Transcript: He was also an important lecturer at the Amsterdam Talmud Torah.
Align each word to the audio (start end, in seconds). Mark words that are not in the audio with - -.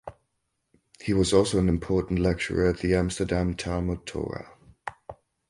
He 0.99 1.13
was 1.13 1.31
also 1.31 1.59
an 1.59 1.69
important 1.69 2.17
lecturer 2.17 2.67
at 2.71 2.79
the 2.79 2.95
Amsterdam 2.95 3.53
Talmud 3.53 4.07
Torah. 4.07 4.51